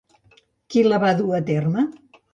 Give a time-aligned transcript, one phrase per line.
[0.75, 1.85] Qui la va dur a terme?